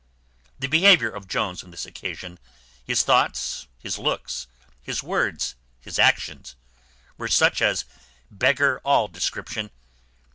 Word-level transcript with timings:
The 0.57 0.65
behaviour 0.65 1.11
of 1.11 1.27
Jones 1.27 1.63
on 1.63 1.69
this 1.69 1.85
occasion, 1.85 2.39
his 2.83 3.03
thoughts, 3.03 3.67
his 3.77 3.99
looks, 3.99 4.47
his 4.81 5.03
words, 5.03 5.53
his 5.79 5.99
actions, 5.99 6.55
were 7.19 7.27
such 7.27 7.61
as 7.61 7.85
beggar 8.31 8.79
all 8.83 9.07
description. 9.07 9.69